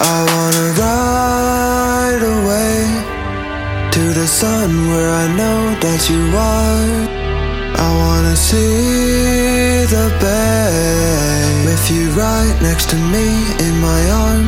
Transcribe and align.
I 0.00 0.22
wanna 0.32 0.66
ride 0.78 2.22
away 2.22 3.90
to 3.90 4.14
the 4.14 4.28
sun 4.28 4.88
where 4.90 5.10
I 5.10 5.26
know 5.36 5.74
that 5.80 6.08
you 6.08 6.22
are. 6.36 7.08
I 7.76 7.88
wanna 8.02 8.36
see 8.36 9.84
the 9.86 10.06
bay 10.20 11.64
with 11.66 11.90
you 11.90 12.10
right 12.10 12.56
next 12.62 12.90
to 12.90 12.96
me 12.96 13.26
in 13.58 13.80
my 13.80 14.10
arms. 14.10 14.47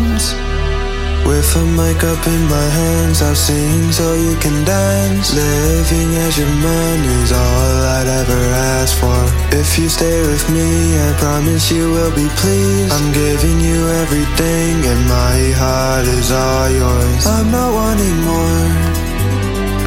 With 1.27 1.57
a 1.57 1.65
mic 1.65 2.03
up 2.03 2.27
in 2.27 2.43
my 2.49 2.69
hands, 2.81 3.23
I'll 3.23 3.35
sing 3.35 3.93
so 3.93 4.15
you 4.15 4.35
can 4.37 4.65
dance. 4.65 5.33
Living 5.35 6.11
as 6.27 6.39
your 6.39 6.55
man 6.67 6.99
is 7.23 7.33
all 7.33 7.77
I'd 7.97 8.09
ever 8.21 8.43
ask 8.77 8.93
for. 8.99 9.21
If 9.57 9.79
you 9.79 9.89
stay 9.89 10.21
with 10.23 10.45
me, 10.51 10.99
I 10.99 11.13
promise 11.19 11.71
you 11.71 11.91
will 11.91 12.15
be 12.15 12.29
pleased. 12.41 12.93
I'm 12.93 13.13
giving 13.13 13.61
you 13.61 13.81
everything, 14.03 14.75
and 14.91 15.01
my 15.09 15.39
heart 15.61 16.07
is 16.07 16.33
all 16.33 16.69
yours. 16.71 17.27
I'm 17.27 17.51
not 17.51 17.71
wanting 17.73 18.19
more. 18.31 18.67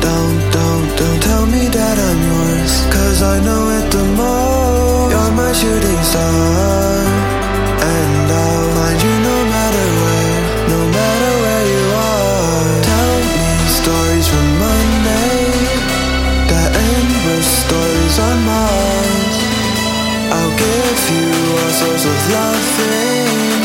Don't, 0.06 0.40
don't, 0.52 0.88
don't 1.00 1.22
tell 1.24 1.46
me 1.46 1.64
that 1.68 1.98
I'm 2.08 2.20
yours. 2.30 2.74
Cause 2.94 3.20
I 3.24 3.36
know 3.46 3.64
it 3.78 3.86
the 3.92 4.06
most. 4.20 5.12
You're 5.12 5.32
my 5.32 5.52
shooting 5.54 6.04
star. 6.12 6.53
You 21.12 21.28
all 21.58 21.70
sorts 21.70 22.06
of 22.06 22.18
loving, 22.32 23.62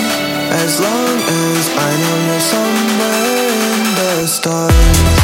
as 0.62 0.80
long 0.80 1.16
as 1.44 1.62
I 1.76 1.90
know 2.00 2.16
you're 2.26 2.40
somewhere 2.40 3.48
in 3.72 3.94
the 3.98 4.26
stars. 4.26 5.17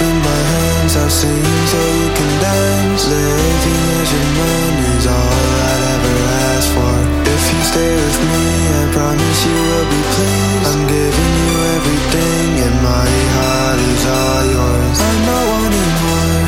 In 0.00 0.16
my 0.18 0.40
hands, 0.54 0.96
I've 0.96 1.12
seen 1.12 1.44
so 1.70 1.78
you 1.78 2.08
can 2.18 2.32
dance. 2.42 3.06
Living 3.06 3.82
as 4.00 4.08
your 4.10 4.28
man 4.38 4.72
is 4.98 5.06
all 5.06 5.46
I'd 5.70 5.82
ever 5.94 6.16
ask 6.50 6.66
for. 6.74 6.94
If 7.34 7.42
you 7.52 7.60
stay 7.62 7.92
with 7.94 8.18
me, 8.26 8.42
I 8.74 8.82
promise 8.90 9.40
you 9.46 9.54
will 9.54 9.88
be 9.94 10.02
pleased. 10.14 10.66
I'm 10.74 10.82
giving 10.90 11.34
you 11.46 11.54
everything 11.78 12.48
and 12.66 12.76
my 12.82 13.08
heart 13.38 13.78
is 13.92 14.02
all 14.18 14.42
yours. 14.56 14.98
I'm 14.98 15.20
not 15.30 15.44
wanting 15.54 15.92
more. 16.02 16.42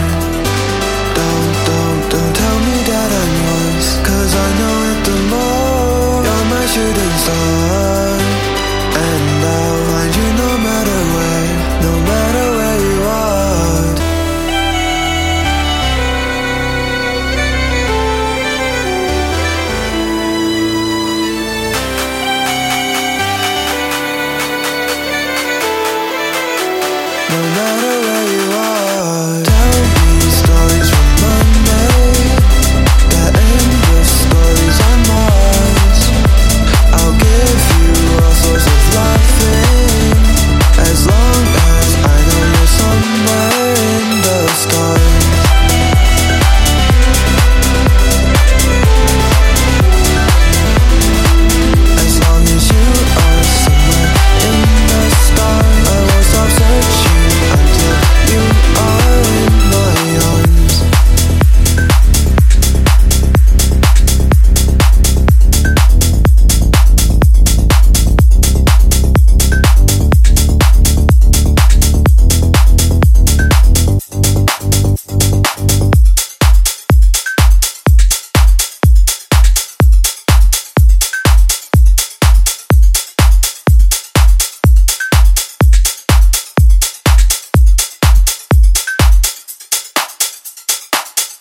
Don't, 1.18 1.52
don't, 1.70 2.00
don't 2.12 2.34
tell 2.42 2.58
me 2.66 2.76
that 2.90 3.10
I'm 3.22 3.32
yours. 3.46 3.86
Cause 4.10 4.32
I 4.34 4.48
know 4.58 4.76
it 4.90 5.00
the 5.06 5.18
more 5.30 6.18
You're 6.26 6.46
my 6.50 6.64
shooting 6.66 7.14
star 7.22 7.55